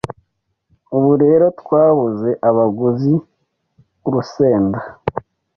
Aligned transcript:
Ubu 0.95 1.11
rero 1.23 1.45
twabuze 1.61 2.29
abaguzi 2.49 3.13
urusenda 4.07 4.79